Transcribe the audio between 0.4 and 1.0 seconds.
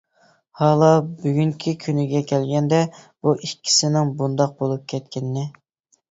ھالا